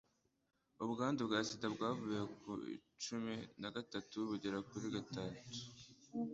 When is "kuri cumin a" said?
2.41-3.69